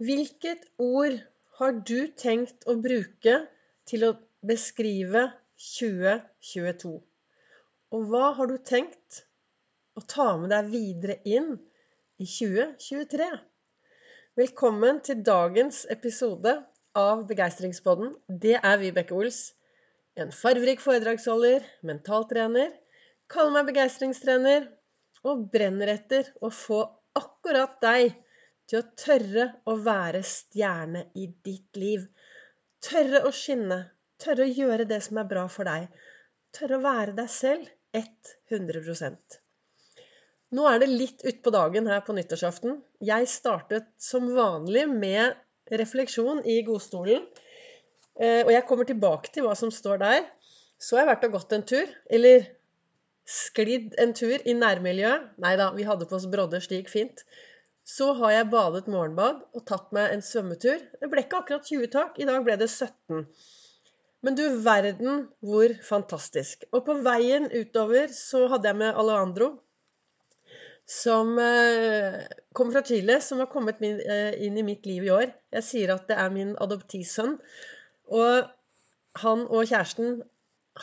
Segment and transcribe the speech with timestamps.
[0.00, 1.18] Hvilket ord
[1.58, 3.34] har du tenkt å bruke
[3.90, 4.14] til å
[4.48, 5.26] beskrive
[5.60, 6.92] 2022?
[7.92, 9.18] Og hva har du tenkt
[9.92, 11.50] å ta med deg videre inn
[12.16, 13.26] i 2023?
[14.40, 16.56] Velkommen til dagens episode
[16.96, 18.14] av Begeistringspodden.
[18.24, 19.42] Det er Vibeke Ols.
[20.16, 22.72] En farverik foredragsholder, mentaltrener,
[23.28, 24.64] kaller meg begeistringstrener
[25.28, 26.86] og brenner etter å få
[27.20, 28.16] akkurat deg
[28.70, 32.06] til å tørre å være stjerne i ditt liv.
[32.86, 33.82] Tørre å skinne.
[34.22, 35.88] Tørre å gjøre det som er bra for deg.
[36.54, 39.40] Tørre å være deg selv 100%
[40.54, 42.80] Nå er det litt utpå dagen her på nyttårsaften.
[43.06, 45.36] Jeg startet som vanlig med
[45.70, 47.26] refleksjon i godstolen.
[48.18, 50.24] Eh, og jeg kommer tilbake til hva som står der.
[50.78, 51.92] Så har jeg vært og gått en tur.
[52.10, 52.48] Eller
[53.30, 55.30] sklidd en tur i nærmiljøet.
[55.42, 57.22] Nei da, vi hadde på oss brodder, stig fint.
[57.86, 60.82] Så har jeg badet morgenbad og tatt meg en svømmetur.
[61.00, 62.20] Det ble ikke akkurat 20 tak.
[62.20, 63.24] I dag ble det 17.
[64.20, 66.66] Men du verden hvor fantastisk.
[66.76, 69.54] Og på veien utover så hadde jeg med Alejandro,
[70.90, 72.18] som eh,
[72.56, 75.30] kom fra Chile, som har kommet min, eh, inn i mitt liv i år.
[75.56, 77.38] Jeg sier at det er min adoptivsønn.
[78.10, 78.50] Og
[79.22, 80.20] han og kjæresten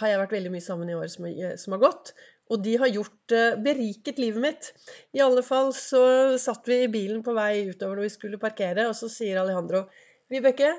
[0.00, 1.28] har jeg vært veldig mye sammen i år som,
[1.60, 2.14] som har gått.
[2.52, 4.68] Og de har gjort eh, beriket livet mitt.
[5.16, 6.02] I alle fall så
[6.38, 9.86] satt vi i bilen på vei utover når vi skulle parkere, og så sier Alejandro
[10.30, 10.70] Vibeke,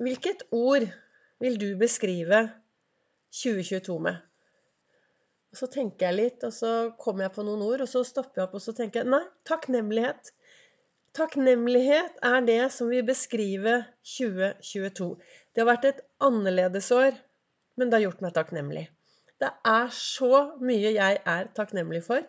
[0.00, 0.84] hvilket ord
[1.42, 2.44] vil du beskrive
[3.32, 4.20] 2022 med?
[5.52, 6.70] Og Så tenker jeg litt, og så
[7.00, 9.20] kommer jeg på noen ord, og så stopper jeg opp og så tenker jeg, nei,
[9.48, 10.32] takknemlighet.
[11.12, 13.82] Takknemlighet er det som vil beskrive
[14.14, 15.10] 2022.
[15.52, 17.20] Det har vært et annerledesår,
[17.76, 18.86] men det har gjort meg takknemlig.
[19.42, 22.22] Det er så mye jeg er takknemlig for.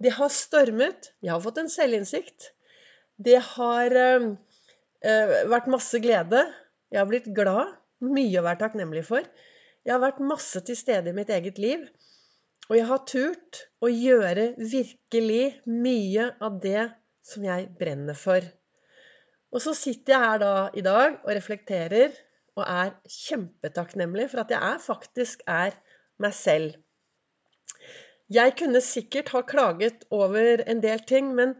[0.00, 1.10] Det har stormet.
[1.24, 2.50] Jeg har fått en selvinnsikt.
[3.16, 4.30] Det har øh,
[5.52, 6.46] vært masse glede.
[6.92, 7.76] Jeg har blitt glad.
[8.04, 9.24] Mye å være takknemlig for.
[9.86, 11.84] Jeg har vært masse til stede i mitt eget liv.
[12.66, 16.88] Og jeg har turt å gjøre virkelig mye av det
[17.26, 18.44] som jeg brenner for.
[19.54, 22.16] Og så sitter jeg her da i dag og reflekterer
[22.56, 25.76] og er kjempetakknemlig for at jeg er, faktisk er
[26.22, 26.76] meg selv.
[28.32, 31.54] Jeg kunne sikkert ha klaget over en del ting, men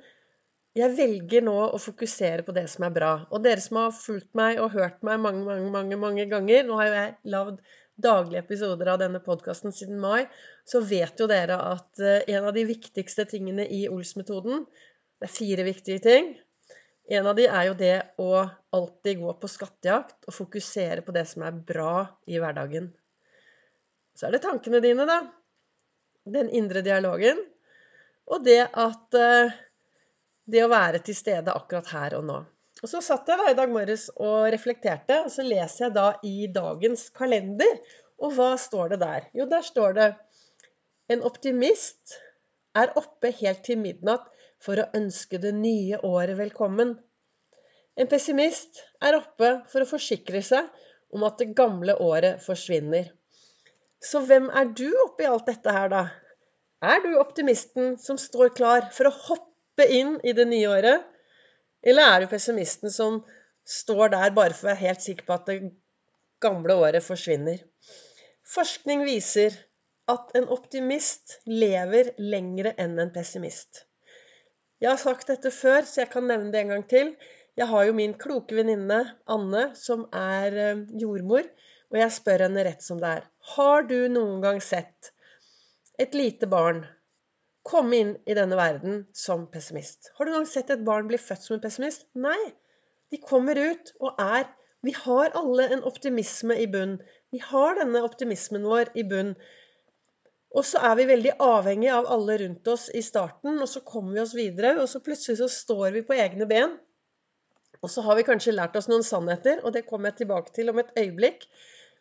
[0.77, 3.13] jeg velger nå å fokusere på det som er bra.
[3.31, 6.81] Og dere som har fulgt meg og hørt meg mange, mange, mange, mange ganger Nå
[6.81, 7.63] har jo jeg lagd
[8.07, 10.27] daglige episoder av denne podkasten siden mai.
[10.69, 15.33] Så vet jo dere at eh, en av de viktigste tingene i Ols-metoden Det er
[15.33, 16.35] fire viktige ting.
[17.09, 18.31] En av de er jo det å
[18.77, 21.95] alltid gå på skattejakt og fokusere på det som er bra
[22.27, 22.91] i hverdagen.
[24.17, 25.21] Så er det tankene dine, da.
[26.37, 27.39] Den indre dialogen.
[28.27, 29.55] Og det at eh,
[30.47, 32.37] Det å være til stede akkurat her og nå.
[32.85, 36.05] Og så satt jeg da i dag morges og reflekterte, og så leser jeg da
[36.23, 37.81] i dagens kalender.
[38.23, 39.27] Og hva står det der?
[39.35, 40.07] Jo, der står det
[41.11, 42.15] En optimist
[42.79, 44.31] er oppe helt til midnatt
[44.63, 46.95] for å ønske det nye året velkommen.
[47.97, 50.69] En pessimist er oppe for å forsikre seg
[51.15, 53.11] om at det gamle året forsvinner.
[54.07, 56.05] Så hvem er du oppi alt dette her, da?
[56.85, 61.07] Er du optimisten som står klar for å hoppe inn i det nye året?
[61.87, 63.23] Eller er du pessimisten som
[63.67, 65.59] står der bare for å være helt sikker på at det
[66.45, 67.63] gamle året forsvinner?
[68.47, 69.57] Forskning viser
[70.13, 73.87] at en optimist lever lengre enn en pessimist.
[74.79, 77.15] Jeg har sagt dette før, så jeg kan nevne det en gang til.
[77.57, 79.01] Jeg har jo min kloke venninne
[79.33, 81.49] Anne, som er eh, jordmor.
[81.93, 83.27] Og jeg spør henne rett som det er.
[83.55, 85.13] Har du noen gang sett
[86.03, 86.83] et lite barn
[87.67, 90.11] komme inn i denne verden som pessimist?
[90.17, 92.09] Har du noen gang sett et barn bli født som en pessimist?
[92.19, 92.41] Nei.
[93.15, 94.49] De kommer ut og er
[94.87, 96.99] Vi har alle en optimisme i bunn.
[97.35, 99.33] Vi har denne optimismen vår i bunn.
[100.55, 104.15] Og så er vi veldig avhengige av alle rundt oss i starten, og så kommer
[104.15, 106.77] vi oss videre, og så plutselig så står vi på egne ben.
[107.83, 110.71] Og så har vi kanskje lært oss noen sannheter, og det kommer jeg tilbake til
[110.73, 111.49] om et øyeblikk.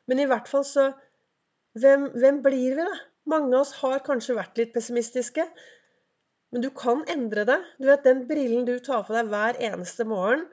[0.09, 0.89] Men i hvert fall så
[1.81, 2.97] hvem, hvem blir vi, da?
[3.25, 5.45] Mange av oss har kanskje vært litt pessimistiske.
[6.53, 7.57] Men du kan endre det.
[7.81, 10.45] Du vet, Den brillen du tar på deg hver eneste morgen,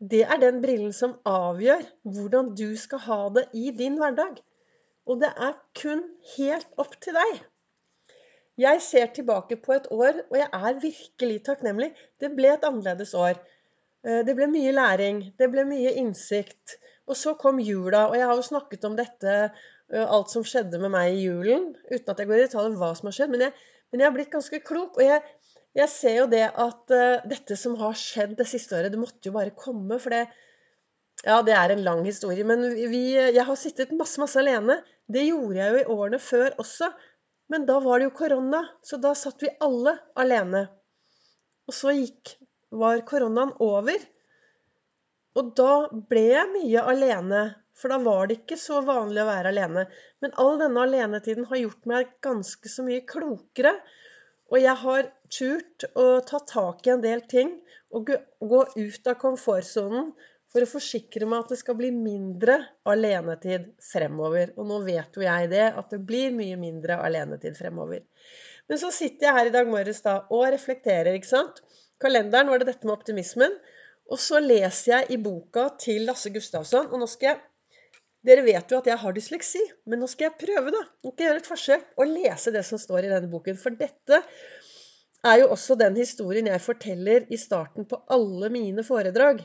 [0.00, 4.40] det er den brillen som avgjør hvordan du skal ha det i din hverdag.
[5.06, 6.02] Og det er kun
[6.34, 7.44] helt opp til deg.
[8.60, 11.90] Jeg ser tilbake på et år, og jeg er virkelig takknemlig.
[12.20, 13.40] Det ble et annerledes år.
[14.06, 15.22] Eh, det ble mye læring.
[15.38, 16.76] Det ble mye innsikt.
[17.06, 19.34] Og så kom jula, og jeg har jo snakket om dette,
[19.94, 22.88] alt som skjedde med meg i julen, uten at jeg går i detalj om hva
[22.98, 23.30] som har skjedd.
[23.30, 23.52] Men jeg,
[23.92, 24.98] men jeg har blitt ganske klok.
[24.98, 25.22] Og jeg,
[25.76, 29.28] Jeg ser jo det at uh, dette som har skjedd det siste året, det måtte
[29.28, 29.98] jo bare komme.
[30.00, 30.22] For det
[31.20, 32.46] Ja, det er en lang historie.
[32.48, 34.78] Men vi, jeg har sittet masse, masse alene.
[35.04, 36.88] Det gjorde jeg jo i årene før også.
[37.52, 40.64] Men da var det jo korona, så da satt vi alle alene.
[41.68, 42.38] Og så gikk
[42.70, 44.00] var koronaen over.
[45.36, 45.72] Og da
[46.10, 47.42] ble jeg mye alene,
[47.76, 49.84] for da var det ikke så vanlig å være alene.
[50.24, 53.74] Men all denne alenetiden har gjort meg ganske så mye klokere.
[54.48, 57.52] Og jeg har turt å ta tak i en del ting
[57.94, 60.12] og gå ut av komfortsonen
[60.52, 62.56] for å forsikre meg at det skal bli mindre
[62.88, 64.54] alenetid fremover.
[64.56, 68.06] Og nå vet jo jeg det, at det blir mye mindre alenetid fremover.
[68.70, 71.60] Men så sitter jeg her i dag morges da og reflekterer, ikke sant
[72.02, 73.54] kalenderen var det dette med optimismen.
[74.06, 77.44] Og så leser jeg i boka til Lasse Gustavsson, og nå skal jeg
[78.26, 80.80] Dere vet jo at jeg har dysleksi, men nå skal jeg prøve, da.
[81.04, 83.58] Nå skal jeg gjøre et forsøk og lese det som står i denne boken.
[83.60, 84.18] For dette
[85.30, 89.44] er jo også den historien jeg forteller i starten på alle mine foredrag.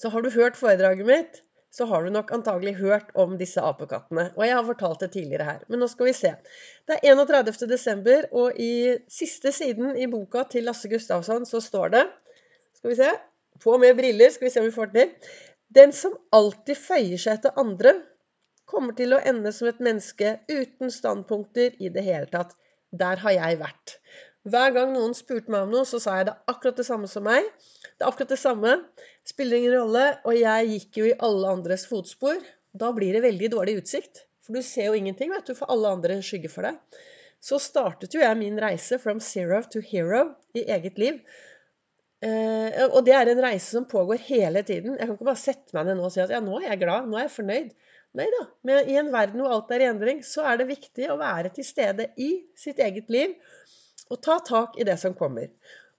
[0.00, 1.42] Så har du hørt foredraget mitt,
[1.72, 4.26] så har du nok antagelig hørt om disse apekattene.
[4.36, 5.62] Og jeg har fortalt det tidligere her.
[5.72, 6.32] Men nå skal vi se.
[6.88, 7.68] Det er 31.
[7.70, 12.04] desember, og i siste siden i boka til Lasse Gustavsson så står det
[12.76, 13.10] Skal vi se.
[13.62, 15.32] Få med briller, skal vi se om vi får det til.
[15.72, 17.94] Den som alltid føyer seg etter andre,
[18.68, 22.52] kommer til å ende som et menneske uten standpunkter i det hele tatt.
[22.92, 23.96] Der har jeg vært.
[24.42, 27.08] Hver gang noen spurte meg om noe, så sa jeg det er akkurat det samme
[27.10, 27.46] som meg.
[27.94, 28.74] Det er akkurat det samme.
[29.28, 30.02] Spiller ingen rolle.
[30.26, 32.42] Og jeg gikk jo i alle andres fotspor.
[32.74, 34.24] Da blir det veldig dårlig utsikt.
[34.42, 36.98] For du ser jo ingenting, vet du, for alle andre skygger for deg.
[37.42, 40.24] Så startet jo jeg min reise from zero to hero
[40.58, 41.22] i eget liv.
[42.22, 44.96] Eh, og det er en reise som pågår hele tiden.
[44.98, 46.82] Jeg kan ikke bare sette meg ned nå og si at ja, nå er jeg
[46.82, 47.70] glad, nå er jeg fornøyd.
[48.18, 48.42] Nei da.
[48.66, 51.54] Men i en verden hvor alt er i endring, så er det viktig å være
[51.54, 53.38] til stede i sitt eget liv
[54.10, 55.50] og ta tak i det som kommer.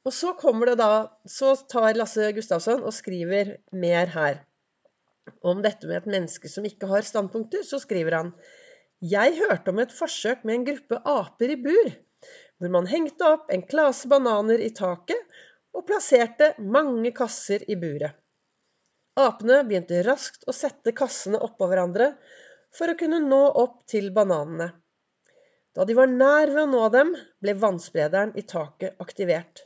[0.03, 4.41] Og så kommer det da Så tar Lasse Gustavsson og skriver mer her.
[5.41, 8.33] Om dette med et menneske som ikke har standpunkter, så skriver han
[8.99, 11.93] Jeg hørte om et forsøk med en gruppe aper i bur,
[12.59, 15.39] hvor man hengte opp en klase bananer i taket
[15.73, 18.19] og plasserte mange kasser i buret.
[19.19, 22.13] Apene begynte raskt å sette kassene oppå hverandre
[22.73, 24.71] for å kunne nå opp til bananene.
[25.73, 29.63] Da de var nær ved å nå dem, ble vannsprederen i taket aktivert,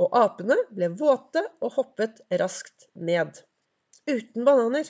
[0.00, 3.42] og apene ble våte og hoppet raskt ned.
[4.08, 4.88] Uten bananer.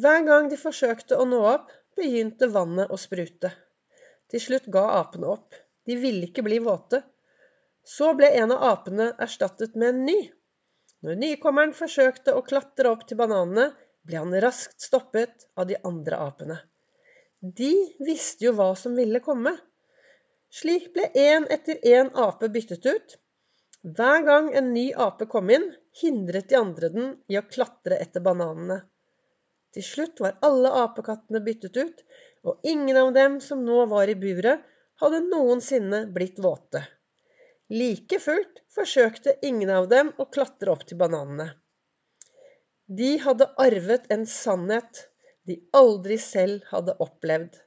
[0.00, 1.68] Hver gang de forsøkte å nå opp,
[1.98, 3.52] begynte vannet å sprute.
[4.30, 5.58] Til slutt ga apene opp.
[5.84, 7.02] De ville ikke bli våte.
[7.84, 10.18] Så ble en av apene erstattet med en ny.
[11.04, 13.70] Når nykommeren forsøkte å klatre opp til bananene,
[14.06, 16.60] ble han raskt stoppet av de andre apene.
[17.40, 17.72] De
[18.04, 19.54] visste jo hva som ville komme.
[20.52, 23.14] Slik ble én etter én ape byttet ut.
[23.80, 25.64] Hver gang en ny ape kom inn,
[26.02, 28.82] hindret de andre den i å klatre etter bananene.
[29.72, 32.04] Til slutt var alle apekattene byttet ut,
[32.44, 34.60] og ingen av dem som nå var i buret,
[35.00, 36.82] hadde noensinne blitt våte.
[37.72, 41.54] Like fullt forsøkte ingen av dem å klatre opp til bananene.
[42.84, 45.06] De hadde arvet en sannhet
[45.50, 47.58] de aldri selv hadde opplevd.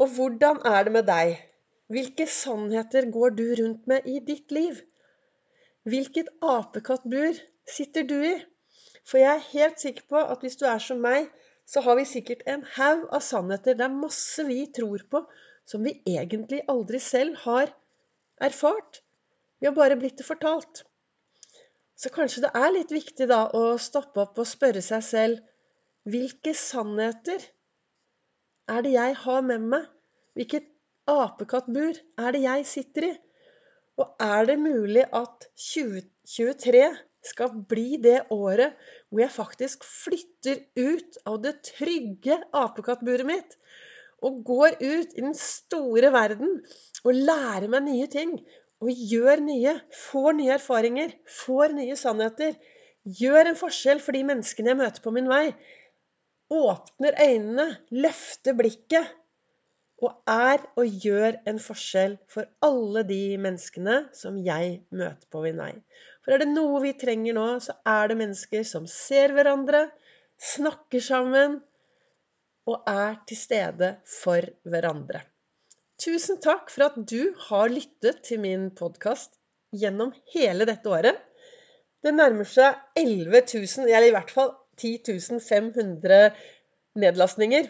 [0.00, 1.34] Og hvordan er det med deg?
[1.90, 4.78] Hvilke sannheter går du rundt med i ditt liv?
[5.90, 8.36] Hvilket apekattbur sitter du i?
[9.02, 11.26] For jeg er helt sikker på at hvis du er som meg,
[11.66, 13.74] så har vi sikkert en haug av sannheter.
[13.78, 15.24] Det er masse vi tror på
[15.70, 17.72] som vi egentlig aldri selv har
[18.42, 19.02] erfart.
[19.60, 20.84] Vi har bare blitt det fortalt.
[22.00, 25.49] Så kanskje det er litt viktig da å stoppe opp og spørre seg selv
[26.12, 27.42] hvilke sannheter
[28.70, 29.86] er det jeg har med meg?
[30.38, 30.68] Hvilket
[31.10, 33.12] apekattbur er det jeg sitter i?
[34.00, 36.84] Og er det mulig at 2023
[37.30, 38.78] skal bli det året
[39.10, 43.58] hvor jeg faktisk flytter ut av det trygge apekattburet mitt
[44.24, 46.60] og går ut i den store verden
[47.04, 48.38] og lærer meg nye ting
[48.80, 51.12] og gjør nye, får nye erfaringer,
[51.44, 52.54] får nye sannheter,
[53.04, 55.50] gjør en forskjell for de menneskene jeg møter på min vei,
[56.50, 59.16] åpner øynene, løfter blikket
[60.00, 65.60] og er og gjør en forskjell for alle de menneskene som jeg møter på min
[65.60, 65.72] vei.
[66.24, 69.86] For er det noe vi trenger nå, så er det mennesker som ser hverandre,
[70.40, 71.58] snakker sammen
[72.70, 75.22] og er til stede for hverandre.
[76.00, 79.36] Tusen takk for at du har lyttet til min podkast
[79.76, 81.18] gjennom hele dette året.
[82.00, 86.32] Det nærmer seg 11 000, eller i hvert fall 10 500
[87.00, 87.68] nedlastninger.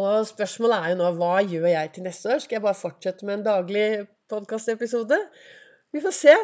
[0.00, 2.42] Og spørsmålet er jo nå hva gjør jeg til neste år?
[2.42, 3.86] Skal jeg bare fortsette med en daglig
[4.30, 5.18] podkastepisode.
[5.90, 6.36] Vi får se.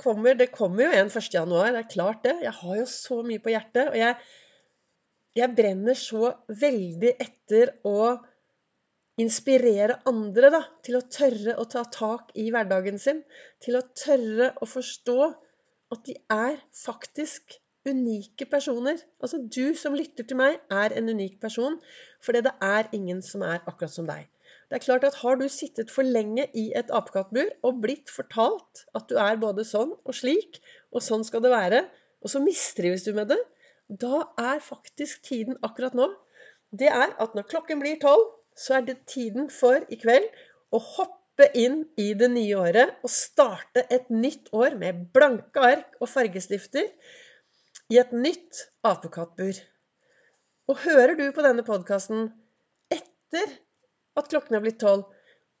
[0.00, 1.28] Kommer, det kommer jo en 1.
[1.34, 2.38] januar, det er klart det.
[2.46, 3.92] Jeg har jo så mye på hjertet.
[3.92, 4.16] Og jeg,
[5.36, 6.32] jeg brenner så
[6.62, 8.16] veldig etter å
[9.20, 13.22] inspirere andre da, til å tørre å ta tak i hverdagen sin.
[13.64, 15.20] Til å tørre å forstå
[15.94, 19.00] at de er faktisk unike personer.
[19.22, 21.78] Altså du som lytter til meg, er en unik person.
[22.24, 24.26] Fordi det er ingen som er akkurat som deg.
[24.66, 28.82] Det er klart at Har du sittet for lenge i et apekattbur og blitt fortalt
[28.98, 30.58] at du er både sånn og slik,
[30.90, 31.84] og sånn skal det være,
[32.22, 33.38] og så mistrives du med det,
[34.02, 36.08] da er faktisk tiden akkurat nå
[36.74, 40.26] Det er at når klokken blir tolv, så er det tiden for i kveld
[40.74, 45.94] å hoppe inn i det nye året og starte et nytt år med blanke ark
[46.00, 46.90] og fargestifter
[47.92, 49.58] i et nytt apekattbur.
[50.66, 52.30] Og hører du på denne podkasten
[52.92, 53.52] etter
[54.18, 55.06] at klokken er blitt tolv,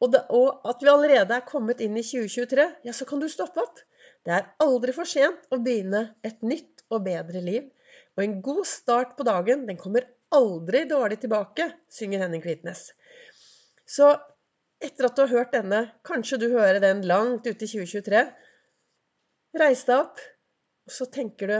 [0.02, 3.62] og, og at vi allerede er kommet inn i 2023, ja, så kan du stoppe
[3.62, 3.78] opp.
[4.26, 7.68] Det er aldri for sent å begynne et nytt og bedre liv.
[8.16, 12.90] Og en god start på dagen, den kommer aldri dårlig tilbake, synger Henning Kvitnes.
[13.86, 14.10] Så
[14.82, 18.24] etter at du har hørt denne, kanskje du hører den langt ute i 2023,
[19.56, 20.20] reis deg opp,
[20.86, 21.58] og så tenker du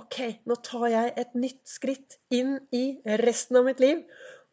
[0.00, 0.16] Ok,
[0.50, 4.00] nå tar jeg et nytt skritt inn i resten av mitt liv.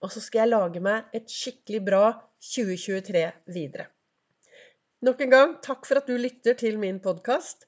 [0.01, 2.03] Og så skal jeg lage meg et skikkelig bra
[2.45, 3.87] 2023 videre.
[5.01, 7.65] Nok en gang, takk for at du lytter til min podkast.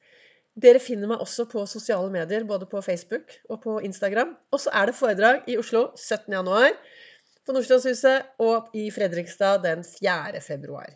[0.53, 4.35] Dere finner meg også på sosiale medier, både på Facebook og på Instagram.
[4.53, 6.77] Og så er det foredrag i Oslo 17.1,
[7.43, 10.43] på Nordstrandshuset og i Fredrikstad den 4.
[10.45, 10.93] februar.